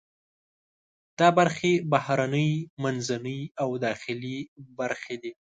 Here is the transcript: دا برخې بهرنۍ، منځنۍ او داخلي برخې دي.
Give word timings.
دا 1.19 1.29
برخې 1.37 1.73
بهرنۍ، 1.91 2.51
منځنۍ 2.83 3.41
او 3.61 3.69
داخلي 3.85 4.37
برخې 4.79 5.15
دي. 5.23 5.31